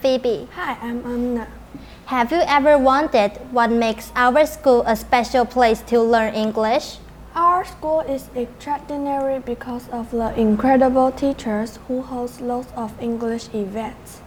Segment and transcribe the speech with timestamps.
[0.00, 0.48] Phoebe.
[0.54, 1.48] Hi, I'm Amna.
[2.06, 6.98] Have you ever wondered what makes our school a special place to learn English?
[7.34, 14.22] Our school is extraordinary because of the incredible teachers who host lots of English events.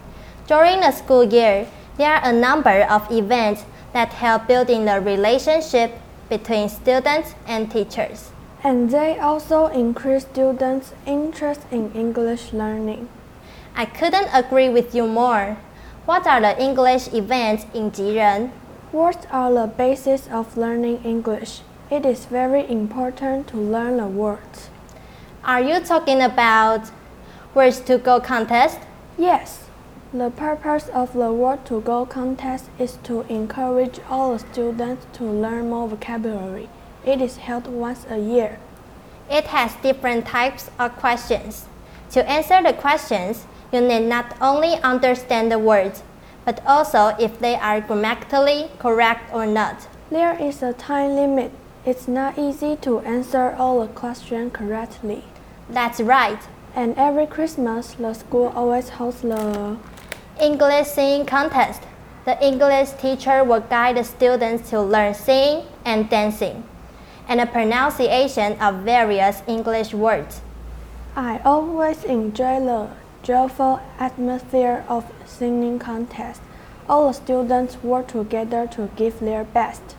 [0.46, 1.66] During the school year,
[1.96, 5.92] there are a number of events that help building the relationship
[6.28, 8.30] between students and teachers.
[8.64, 13.08] And they also increase students' interest in English learning.
[13.74, 15.56] I couldn't agree with you more.
[16.04, 18.50] What are the English events in Jiren?
[18.92, 21.62] Words are the basis of learning English.
[21.90, 24.68] It is very important to learn the words.
[25.44, 26.90] Are you talking about
[27.54, 28.78] words to go contest?
[29.16, 29.62] Yes,
[30.14, 35.24] the purpose of the Word to Go contest is to encourage all the students to
[35.24, 36.68] learn more vocabulary.
[37.06, 38.58] It is held once a year.
[39.30, 41.64] It has different types of questions.
[42.10, 46.02] To answer the questions, you need not only understand the words,
[46.44, 49.88] but also if they are grammatically correct or not.
[50.10, 51.52] There is a time limit.
[51.86, 55.24] It's not easy to answer all the questions correctly.
[55.68, 56.38] That's right.
[56.74, 59.76] And every Christmas, the school always holds the
[60.40, 61.82] English singing contest.
[62.24, 66.62] The English teacher will guide the students to learn singing and dancing,
[67.28, 70.40] and the pronunciation of various English words.
[71.16, 72.88] I always enjoy the
[73.22, 76.40] joyful atmosphere of singing contest.
[76.88, 79.96] All the students work together to give their best.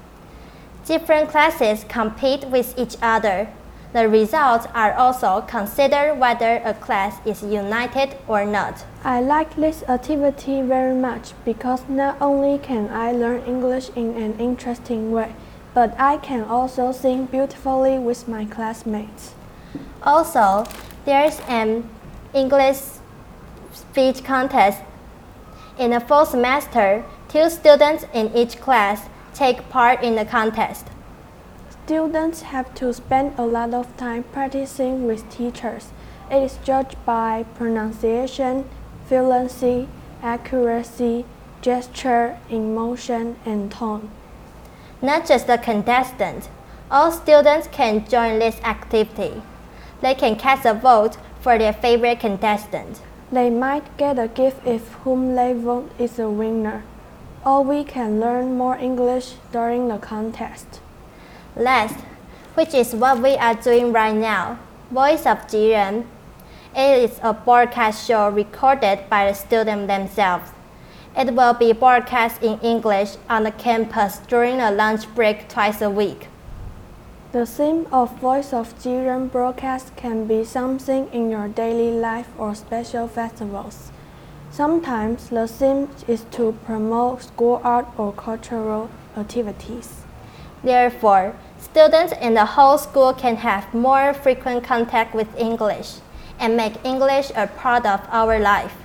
[0.85, 3.47] Different classes compete with each other.
[3.93, 8.85] The results are also considered whether a class is united or not.
[9.03, 14.37] I like this activity very much because not only can I learn English in an
[14.39, 15.35] interesting way,
[15.73, 19.35] but I can also sing beautifully with my classmates.
[20.01, 20.65] Also,
[21.05, 21.87] there's an
[22.33, 22.79] English
[23.73, 24.81] speech contest.
[25.77, 30.87] In the fall semester, two students in each class take part in the contest.
[31.85, 35.89] Students have to spend a lot of time practicing with teachers.
[36.31, 38.69] It is judged by pronunciation,
[39.05, 39.87] fluency,
[40.21, 41.25] accuracy,
[41.61, 44.09] gesture, emotion, and tone.
[45.01, 46.49] Not just the contestant,
[46.89, 49.41] all students can join this activity.
[50.01, 53.01] They can cast a vote for their favorite contestant.
[53.33, 56.83] They might get a gift if whom they vote is the winner.
[57.43, 60.81] Or we can learn more English during the contest.
[61.55, 61.95] Last,
[62.53, 64.59] which is what we are doing right now,
[64.91, 66.05] Voice of Jiren.
[66.75, 70.51] It is a broadcast show recorded by the students themselves.
[71.17, 75.89] It will be broadcast in English on the campus during a lunch break twice a
[75.89, 76.27] week.
[77.33, 82.53] The theme of Voice of Jiren broadcast can be something in your daily life or
[82.53, 83.91] special festivals.
[84.51, 90.03] Sometimes the theme is to promote school art or cultural activities.
[90.63, 96.01] Therefore, students in the whole school can have more frequent contact with English
[96.37, 98.75] and make English a part of our life.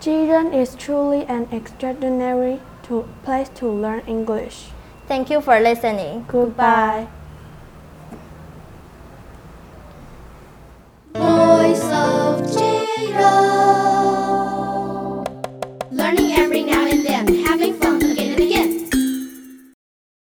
[0.00, 4.70] Jiren is truly an extraordinary to place to learn English.
[5.06, 6.24] Thank you for listening.
[6.26, 7.06] Goodbye.